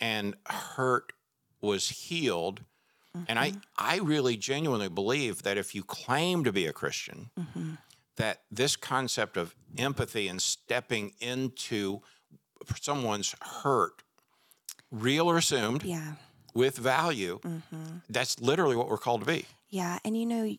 [0.00, 1.12] and hurt
[1.60, 2.62] was healed.
[3.28, 3.58] And I, Mm-hmm.
[3.78, 7.74] I really genuinely believe that if you claim to be a Christian, Mm-hmm.
[8.16, 12.02] that this concept of empathy and stepping into
[12.80, 14.02] someone's hurt,
[14.90, 16.14] real or assumed, Yeah.
[16.54, 17.98] with value, Mm-hmm.
[18.08, 19.46] that's literally what we're called to be.
[19.70, 20.56] Yeah, and you know,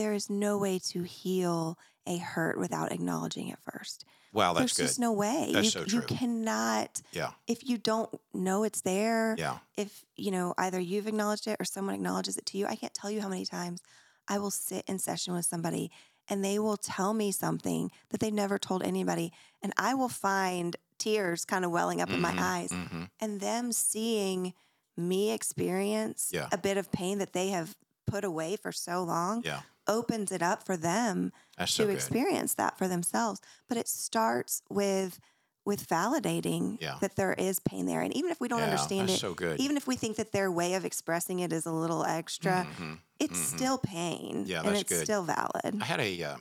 [0.00, 4.04] there is no way to heal a hurt without acknowledging it first.
[4.32, 4.82] Wow, that's There's good.
[4.82, 5.50] There's just no way.
[5.52, 9.36] That's you, so you cannot yeah, if you don't know it's there.
[9.38, 12.66] yeah, If you know either you've acknowledged it or someone acknowledges it to you.
[12.66, 13.82] I can't tell you how many times
[14.28, 15.90] I will sit in session with somebody
[16.28, 19.32] and they will tell me something that they've never told anybody,
[19.62, 23.10] and I will find tears kind of welling up in my Mhm, eyes, mhm.
[23.20, 24.54] and them seeing
[24.96, 26.48] me experience Yeah.
[26.52, 27.74] a bit of pain that they have
[28.10, 29.62] put away for so long yeah.
[29.86, 33.40] opens it up for them That's to so experience that for themselves.
[33.68, 35.20] But it starts with
[35.66, 36.98] with validating Yeah.
[37.00, 38.00] that there is pain there.
[38.00, 39.60] And even if we don't Yeah, understand it, so good.
[39.60, 42.98] even if we think that their way of expressing it is a little extra, Mhm.
[43.18, 43.46] it's mhm.
[43.56, 44.46] still pain.
[44.46, 45.04] Yeah, and it's good.
[45.04, 45.76] still valid.
[45.80, 46.38] I had a, uh,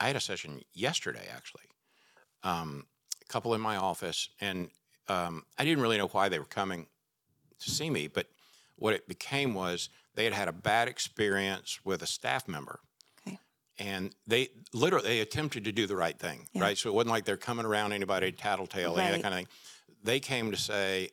[0.00, 1.64] I had a session yesterday actually.
[2.42, 2.86] Um,
[3.22, 4.70] a couple in my office, and
[5.08, 6.88] um, I didn't really know why they were coming
[7.60, 8.28] to see me, but
[8.76, 12.80] what it became was they had had a bad experience with a staff member.
[13.26, 13.38] Okay.
[13.78, 16.62] And they literally they attempted to do the right thing, Yeah.
[16.62, 16.76] right?
[16.78, 19.48] So it wasn't like they're coming around anybody tattletale, any of that kind of thing.
[20.02, 21.10] They came to say,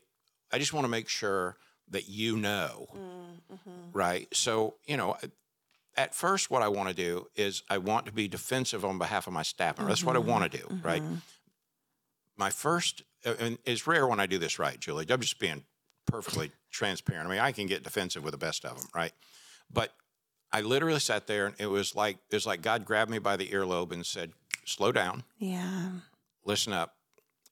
[0.52, 1.58] "I just want to make sure
[1.90, 3.70] that you know." Mm-hmm.
[3.92, 4.28] right?
[4.36, 5.16] So, you know,
[5.96, 9.28] at first, what I want to do is I want to be defensive on behalf
[9.28, 9.90] of my staff member.
[9.92, 10.30] That's what I Mm-hmm.
[10.30, 11.04] want to do, right?
[12.36, 15.06] My first, and it's rare when I do this right, Julie.
[15.10, 15.66] I'm just being
[16.08, 17.28] perfectly transparent.
[17.28, 19.14] I mean, I can get defensive with the best of them, right?
[19.72, 19.94] But
[20.52, 23.38] I literally sat there, and it was like it was like God grabbed me by
[23.38, 24.34] the earlobe and said,
[24.66, 25.92] "Slow down, Yeah.
[26.44, 26.96] listen up,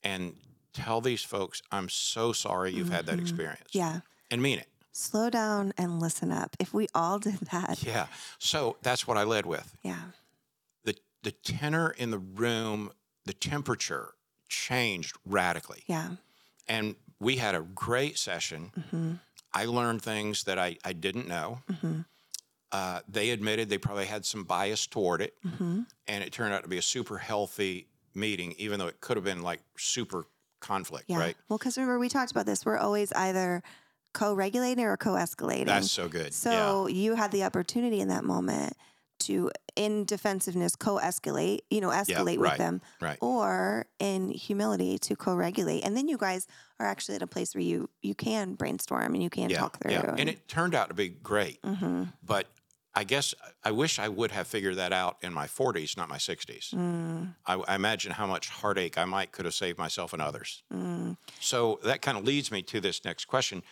[0.03, 0.35] and
[0.73, 3.77] tell these folks I'm so sorry you've had that experience, Mm-hmm.
[3.77, 3.99] Yeah.
[4.29, 6.57] and mean it." Slow down and listen up.
[6.59, 8.07] If we all did that, Yeah.
[8.39, 9.77] So that's what I led with.
[9.83, 10.11] yeah.
[10.83, 12.91] the the tenor in the room,
[13.25, 14.13] the temperature
[14.49, 15.83] changed radically.
[15.87, 16.17] Yeah.
[16.67, 18.71] And we had a great session.
[18.77, 19.13] Mm-hmm.
[19.53, 21.59] I learned things that I, I didn't know.
[22.71, 25.35] Uh, they admitted they probably had some bias toward it.
[25.45, 25.81] Mm-hmm.
[26.07, 29.23] And it turned out to be a super healthy meeting, even though it could have
[29.23, 30.25] been like super
[30.61, 31.19] conflict, Yeah.
[31.19, 31.37] right?
[31.47, 32.65] Well, because remember, we talked about this.
[32.65, 33.61] We're always either
[34.13, 35.65] co regulating or co escalating.
[35.65, 36.33] That's so good.
[36.33, 38.75] So you had the opportunity in that moment
[39.27, 43.17] to, in defensiveness, co escalate, you know, escalate with right, them, right.
[43.21, 45.83] or in humility to co regulate.
[45.85, 46.47] And then you guys
[46.79, 49.59] are actually at a place where you you can brainstorm and you can yeah.
[49.59, 49.91] talk through.
[49.93, 50.15] Yeah.
[50.17, 51.59] And it turned out to be great.
[51.63, 52.47] hmm But
[52.93, 56.17] I guess I wish I would have figured that out in my 40s, not my
[56.17, 56.73] 60s.
[56.73, 60.63] Mm, I, I imagine how much heartache I might could have saved myself and others.
[60.73, 61.15] mm.
[61.39, 63.63] So that kind of leads me to this next question.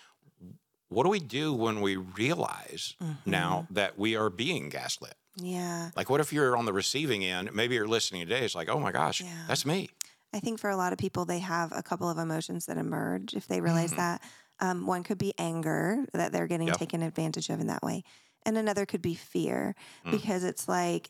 [0.87, 3.73] What do we do when we realize now Mm-hmm.
[3.75, 5.15] that we are being gaslit?
[5.41, 5.91] Yeah.
[5.95, 7.53] Like, what if you're on the receiving end?
[7.53, 8.43] Maybe you're listening today.
[8.45, 9.45] It's like, oh my gosh, Yeah.
[9.47, 9.89] that's me.
[10.33, 13.33] I think for a lot of people, they have a couple of emotions that emerge
[13.33, 14.21] if they realize that.
[14.59, 16.77] Um, one could be anger that they're getting Yep.
[16.77, 18.03] taken advantage of in that way,
[18.45, 19.73] and another could be fear
[20.05, 20.11] Mm.
[20.11, 21.09] because it's like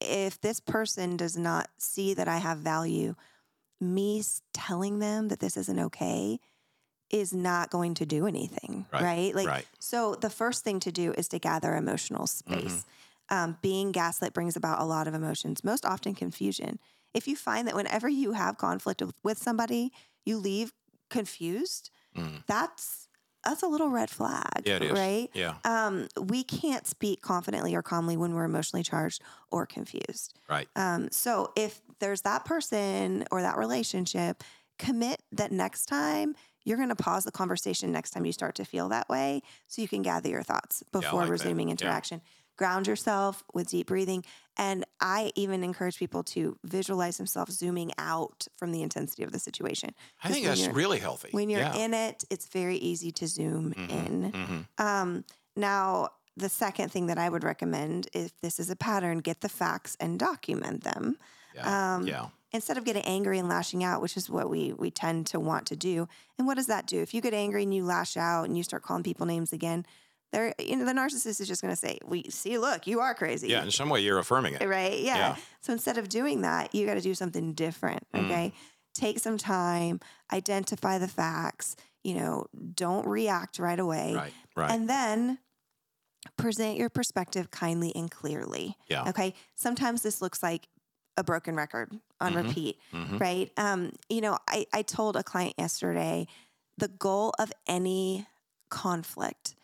[0.00, 3.14] if this person does not see that I have value,
[3.80, 6.38] me telling them that this isn't okay
[7.10, 9.34] is not going to do anything, Right, right?
[9.34, 9.66] Like, right.
[9.80, 12.84] so the first thing to do is to gather emotional space.
[13.30, 16.78] Um, being gaslit brings about a lot of emotions, most often confusion.
[17.14, 19.92] If you find that whenever you have conflict with, somebody,
[20.24, 20.72] you leave
[21.08, 22.44] confused, Mm.
[22.46, 23.06] that's
[23.42, 24.92] that's a little red flag, Yeah, it is.
[24.92, 25.30] right?
[25.32, 30.38] Yeah, Um, we can't speak confidently or calmly when we're emotionally charged or confused.
[30.46, 30.68] right.
[30.76, 34.44] Um, so if there's that person or that relationship,
[34.78, 38.64] commit that next time you're going to pause the conversation next time you start to
[38.66, 41.32] feel that way so you can gather your thoughts before like that.
[41.32, 41.76] resuming Yeah.
[42.60, 44.22] Ground yourself with deep breathing.
[44.58, 49.38] And I even encourage people to visualize themselves zooming out from the intensity of the
[49.38, 49.94] situation.
[50.22, 51.30] I think that's really healthy.
[51.30, 51.74] When you're yeah.
[51.76, 54.32] in it, it's very easy to zoom in.
[54.32, 54.84] Mhm.
[54.84, 55.24] Um,
[55.56, 59.48] now, the second thing that I would recommend, if this is a pattern, get the
[59.48, 61.16] facts and document them
[61.54, 61.94] Yeah.
[61.94, 62.26] um, yeah.
[62.52, 65.64] instead of getting angry and lashing out, which is what we we tend to want
[65.68, 66.08] to do.
[66.36, 67.00] And what does that do?
[67.00, 69.86] If you get angry and you lash out and you start calling people names again,
[70.32, 73.14] they're you know the narcissist is just going to say, "We see, look, you are
[73.14, 73.62] crazy." Yeah.
[73.64, 74.66] In some way, you're affirming it.
[74.66, 74.98] Right?
[75.00, 75.16] Yeah.
[75.16, 75.36] Yeah.
[75.60, 78.06] So instead of doing that, you got to do something different.
[78.14, 78.52] Okay.
[78.94, 80.00] Take some time,
[80.32, 81.76] identify the facts.
[82.04, 84.32] You know, don't react right away, Right.
[84.56, 84.70] Right.
[84.70, 85.38] and then
[86.36, 88.76] present your perspective kindly and clearly.
[88.88, 89.08] yeah.
[89.08, 89.34] Okay.
[89.54, 90.68] Sometimes this looks like
[91.16, 92.46] a broken record on Mhm.
[92.46, 93.20] repeat, Mhm.
[93.20, 93.52] right?
[93.56, 96.26] Um, you know, I, I told a client yesterday
[96.78, 98.26] the goal of any
[98.70, 99.54] conflict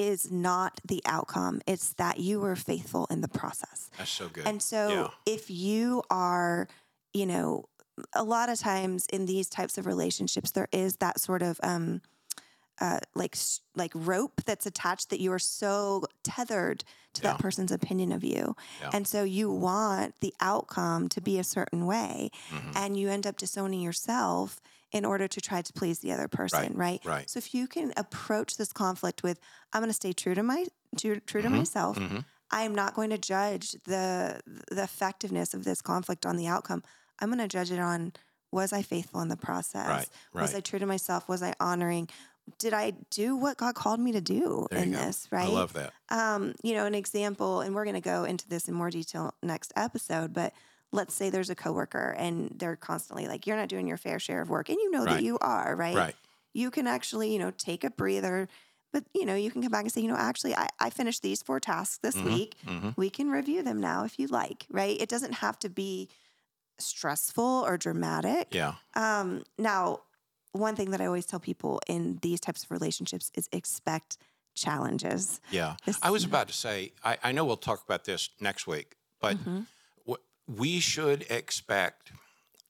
[0.00, 3.90] is not the outcome, it's that you were faithful in the process.
[3.98, 4.46] That's so good.
[4.46, 5.08] And so Yeah.
[5.34, 6.68] if you are,
[7.12, 7.68] you know,
[8.14, 12.00] a lot of times in these types of relationships, there is that sort of um,
[12.80, 13.36] uh, like
[13.76, 16.82] like rope that's attached that you are so tethered
[17.12, 17.32] to Yeah.
[17.32, 18.90] that person's opinion of you, Yeah.
[18.94, 22.72] and so you want the outcome to be a certain way, Mhm.
[22.76, 24.60] and you end up disowning yourself
[24.92, 27.00] in order to try to please the other person, right?
[27.04, 27.28] right.
[27.30, 29.38] So if you can approach this conflict with,
[29.72, 30.66] I'm going to stay true to my
[30.98, 31.98] true, true to Mhm, myself.
[31.98, 32.24] mhm.
[32.50, 36.82] I am not going to judge the the effectiveness of this conflict on the outcome.
[37.20, 38.12] I'm going to judge it on
[38.52, 39.86] was I faithful in the process?
[39.86, 40.54] Right, Was.
[40.54, 41.28] I true to myself?
[41.28, 42.08] Was I honoring?
[42.58, 45.28] Did I do what God called me to do There in this?
[45.30, 45.44] Right.
[45.44, 45.92] I love that.
[46.08, 49.34] um, you know, an example, and we're going to go into this in more detail
[49.40, 50.52] next episode, but
[50.92, 54.42] let's say there's a coworker and they're constantly like, you're not doing your fair share
[54.42, 55.16] of work, and you know Right.
[55.16, 55.96] that you are, right?
[55.96, 56.16] Right.
[56.52, 58.48] You can actually, you know, take a breather,
[58.92, 61.22] but you know, you can come back and say, you know, actually, I, I finished
[61.22, 62.56] these four tasks this Mhm, week.
[62.66, 62.94] mhm.
[62.96, 65.00] We can review them now if you like, right?
[65.00, 66.08] It doesn't have to be
[66.78, 68.54] stressful or dramatic.
[68.54, 68.74] Yeah.
[68.94, 70.00] Um, now,
[70.52, 74.16] one thing that I always tell people in these types of relationships is expect
[74.54, 75.40] challenges.
[75.50, 75.76] Yeah.
[75.86, 78.96] This- I was about to say, I, I know we'll talk about this next week,
[79.20, 79.66] but Mhm.
[80.56, 82.12] We should expect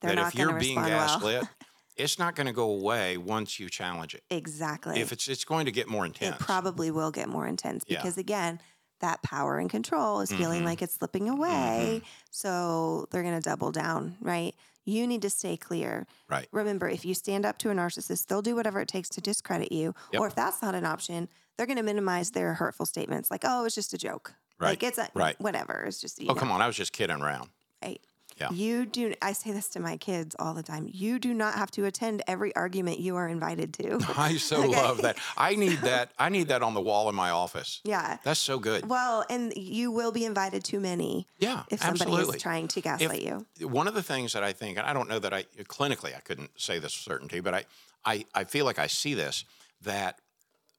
[0.00, 1.20] They're that if you're being respond well.
[1.20, 1.48] gaslit,
[1.96, 4.22] it's not going to go away once you challenge it.
[4.30, 5.00] Exactly.
[5.00, 6.36] If it's it's going to get more intense.
[6.36, 7.98] it probably will get more intense Yeah.
[7.98, 8.60] because again,
[9.00, 10.66] that power and control is feeling Mhm.
[10.66, 12.02] like it's slipping away.
[12.30, 14.54] So they're going to double down, right?
[14.84, 16.06] You need to stay clear.
[16.28, 16.48] Right.
[16.52, 19.72] Remember, if you stand up to a narcissist, they'll do whatever it takes to discredit
[19.72, 19.94] you.
[20.12, 20.20] Yep.
[20.20, 23.64] Or if that's not an option, they're going to minimize their hurtful statements like, oh,
[23.64, 24.34] it's just a joke.
[24.58, 24.70] Right.
[24.70, 25.38] Like it's a, Right.
[25.40, 25.84] whatever.
[25.86, 26.60] It's just, you oh, know, come on.
[26.60, 27.48] I was just kidding around.
[27.82, 28.00] Right?
[28.40, 28.48] Yeah.
[28.52, 29.12] You do.
[29.20, 30.88] I say this to my kids all the time.
[30.90, 33.98] You do not have to attend every argument you are invited to.
[34.16, 34.68] I so Okay.
[34.80, 35.18] love that.
[35.36, 36.12] I need that.
[36.18, 37.80] I need that on the wall in my office.
[37.84, 38.16] yeah.
[38.24, 38.88] That's so good.
[38.88, 42.36] Well, and you will be invited to many Yeah, if somebody absolutely.
[42.36, 43.46] is trying to gaslight you.
[43.68, 46.20] one of the things that I think, and I don't know that I clinically I
[46.20, 47.64] couldn't say this with certainty, but I,
[48.06, 49.44] I, I feel like I see this
[49.82, 50.18] that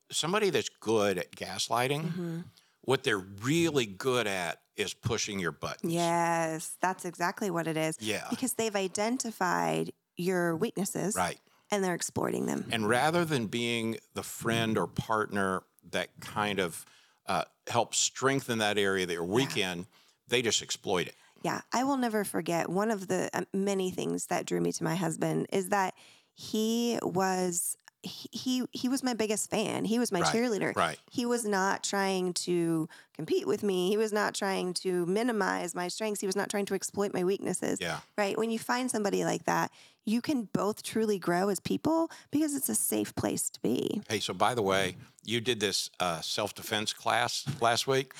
[0.09, 2.39] somebody that's good at gaslighting, Mm-hmm.
[2.81, 5.93] what they're really good at is pushing your buttons.
[5.93, 7.97] Yes, that's exactly what it is.
[7.99, 8.25] Yeah.
[8.29, 11.39] Because they've identified your weaknesses Right.
[11.71, 12.65] and they're exploiting them.
[12.71, 16.85] And rather than being the friend or partner that kind of
[17.27, 19.87] uh, helps strengthen that area that you're weak in,
[20.27, 21.15] they just exploit it.
[21.43, 24.83] Yeah, I will never forget one of the uh, many things that drew me to
[24.83, 25.95] my husband is that
[26.33, 29.85] he was he he, was my biggest fan.
[29.85, 30.75] He was my Right, cheerleader.
[30.75, 30.97] right.
[31.09, 33.89] He was not trying to compete with me.
[33.89, 36.21] He was not trying to minimize my strengths.
[36.21, 37.79] He was not trying to exploit my weaknesses.
[37.79, 37.99] Yeah.
[38.17, 38.37] Right?
[38.37, 39.71] When you find somebody like that,
[40.05, 44.01] you can both truly grow as people because it's a safe place to be.
[44.09, 48.13] Hey, so by the way, you did this uh, self defense class last week.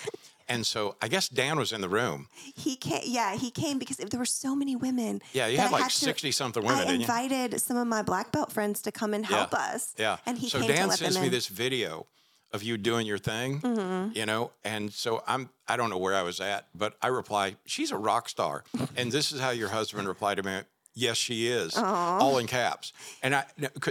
[0.50, 2.28] And so I guess Dan was in the room.
[2.56, 5.22] He came, yeah, he came because there were so many women.
[5.34, 8.82] Yeah, you had like 60 something women, I invited some of my black belt friends
[8.84, 9.60] to come and help Yeah.
[9.76, 9.94] us.
[9.98, 10.18] Yeah.
[10.26, 11.32] And he so came Dan to let sends me in.
[11.32, 12.06] this video
[12.54, 14.18] of you doing your thing, Mm-hmm.
[14.18, 17.56] you know, and so I'm I don't know where I was at, but I reply,
[17.66, 18.64] she's a rock star,
[18.98, 20.60] and this is how your husband replied to me.
[20.94, 22.92] Yes, she is, all in caps.
[23.24, 23.46] And I,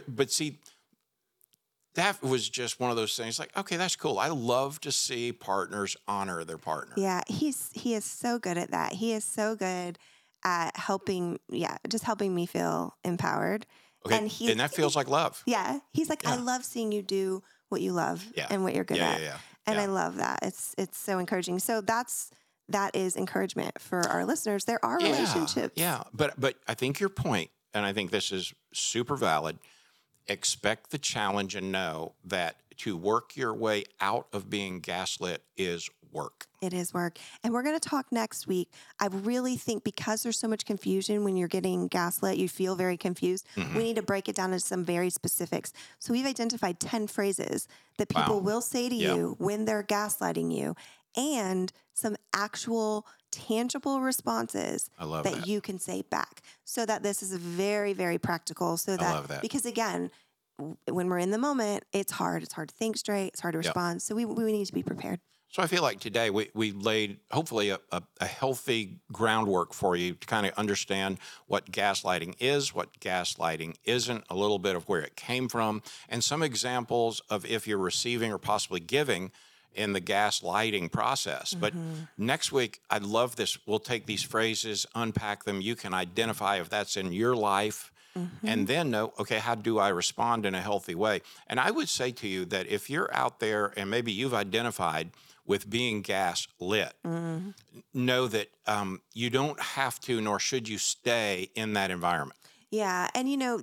[0.07, 0.59] but see,
[1.95, 3.39] that was just one of those things.
[3.39, 4.19] Like, okay, that's cool.
[4.19, 6.95] I love to see partners honor their partner.
[6.97, 8.93] Yeah, he's he is so good at that.
[8.93, 9.99] He is so good
[10.45, 11.39] at helping.
[11.49, 13.67] Yeah, just helping me feel empowered.
[14.07, 15.43] Okay, and and, that feels like love.
[15.47, 18.47] Yeah, he's like, I love seeing you do what you love Yeah.
[18.51, 19.21] and what you're good Yeah, at.
[19.21, 19.37] yeah, yeah.
[19.67, 19.83] And Yeah.
[19.83, 20.39] I love that.
[20.43, 21.59] It's it's so encouraging.
[21.59, 22.31] So that's
[22.69, 24.65] that is encouragement for our listeners.
[24.65, 25.75] There are relationships.
[25.77, 29.59] Yeah, but but I think your point, and I think this is super valid.
[30.29, 35.91] Expect the challenge and know that to work your way out of being gaslit is
[36.13, 36.47] work.
[36.63, 37.19] It is work.
[37.45, 38.71] And we're going to talk next week.
[38.99, 42.97] I really think because there's so much confusion when you're getting gaslit, you feel very
[42.97, 43.47] confused.
[43.57, 43.77] Mm-hmm.
[43.77, 45.73] We need to break it down into some very specifics.
[45.99, 48.43] So we've identified 10 phrases that people Wow.
[48.45, 49.15] will say to Yeah.
[49.15, 50.75] you when they're gaslighting you
[51.17, 55.47] and some actual tangible responses that, that.
[55.47, 58.77] you can say back so that this is very, very practical.
[58.77, 59.43] So that, that.
[59.43, 60.11] because again,
[60.87, 62.43] when we're in the moment, it's hard.
[62.43, 63.29] It's hard to think straight.
[63.29, 64.03] It's hard to respond.
[64.03, 65.21] So we, we need to be prepared.
[65.53, 69.97] So I feel like today we, we laid hopefully a, a, a healthy groundwork for
[69.97, 74.89] you to kind of understand what gaslighting is, what gaslighting isn't, a little bit of
[74.89, 79.33] where it came from, and some examples of if you're receiving or possibly giving
[79.75, 81.55] in the gas lighting process.
[81.55, 82.03] But mm-hmm.
[82.19, 83.59] next week, I'd love this.
[83.67, 85.61] We'll take these phrases, unpack them.
[85.61, 87.93] You can identify if that's in your life.
[88.17, 88.47] Mm-hmm.
[88.47, 91.23] And then know, okay, how do I respond in a healthy way?
[91.47, 95.11] And I would say to you that if you're out there and maybe you've identified
[95.47, 97.51] with being gas lit, mm-hmm.
[97.95, 102.39] know that um, you don't have to nor should you stay in that environment.
[102.71, 103.63] Yeah, and you know,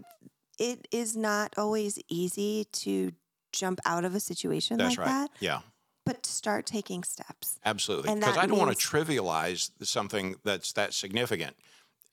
[0.60, 3.12] it is not always easy to
[3.51, 5.14] jump out of a situation That's like right.
[5.14, 5.60] that, Yeah,
[6.08, 7.60] but to start taking steps.
[7.66, 8.16] absolutely.
[8.16, 11.55] Because I don't want to trivialize something that's that significant.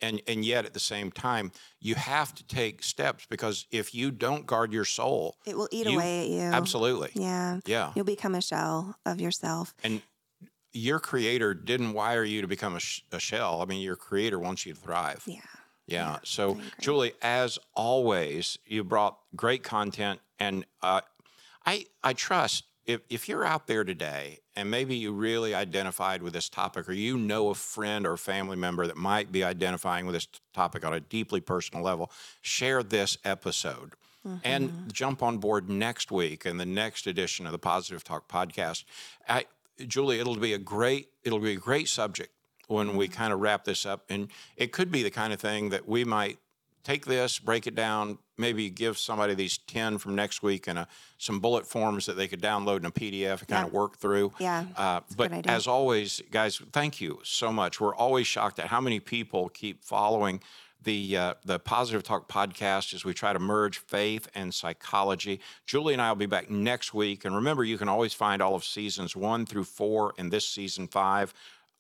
[0.01, 4.11] And, and yet at the same time, you have to take steps because if you
[4.11, 6.41] don't guard your soul, It will eat You- away at you.
[6.41, 7.11] absolutely.
[7.15, 7.61] Yeah.
[7.65, 7.93] Yeah.
[7.95, 9.73] You'll become a shell of yourself.
[9.83, 10.03] And
[10.73, 13.63] your creator didn't wire you to become a, sh- a shell.
[13.63, 15.23] I mean, your creator wants you to thrive.
[15.27, 15.35] Yeah.
[15.37, 16.13] Yeah.
[16.15, 21.03] Yeah, So, Julie, as always, you brought great content, and uh,
[21.67, 26.33] I I trust if if you're out there today and maybe you really identified with
[26.33, 30.15] this topic, or you know a friend or family member that might be identifying with
[30.15, 32.11] this topic on a deeply personal level,
[32.41, 33.93] share this episode.
[34.27, 34.37] Mm-hmm.
[34.43, 38.85] And jump on board next week in the next edition of the Positive Talk podcast.
[39.29, 39.45] I,
[39.87, 42.31] Julie, it'll be a great it'll be a great subject
[42.69, 44.05] when we kind of wrap this up.
[44.09, 46.39] And it could be the kind of thing that we might
[46.83, 50.89] take this, break it down, maybe give somebody these 10 from next week and a,
[51.19, 54.33] some bullet forms that they could download in a PDF and kind of work through.
[54.39, 57.81] Yeah, Uh, but as always, guys, thank you so much.
[57.81, 60.41] We're always shocked at how many people keep following
[60.83, 65.41] the uh, the Positive Talk podcast as we try to merge faith and psychology.
[65.67, 67.25] Julie and I will be back next week.
[67.25, 70.87] And remember, you can always find all of seasons one through four and this season
[70.87, 71.33] five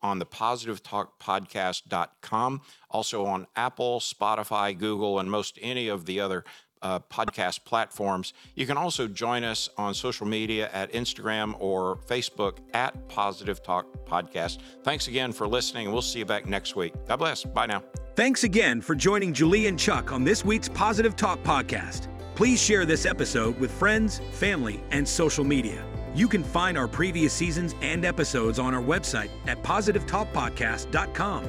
[0.04, 6.44] on the positivetalkpodcast.com, also on Apple, Spotify, Google, and most any of the other
[6.82, 8.34] uh, podcast platforms.
[8.54, 13.86] You can also join us on social media at Instagram or Facebook at Positive Talk
[14.06, 14.58] Podcast.
[14.82, 16.92] Thanks again for listening, and we'll see you back next week.
[17.08, 17.42] God bless.
[17.42, 17.82] Bye now.
[18.14, 22.08] Thanks again for joining Julie and Chuck on this week's Positive Talk podcast.
[22.34, 25.82] Please share this episode with friends, family, and social media.
[26.14, 31.44] You can find our previous seasons and episodes on our website at positivetalkpodcast.com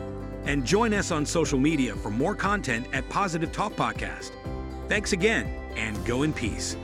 [0.45, 4.31] and join us on social media for more content at Positive Talk Podcast.
[4.87, 5.45] Thanks again
[5.75, 6.77] and go in peace.